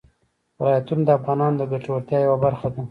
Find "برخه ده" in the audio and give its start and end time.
2.45-2.79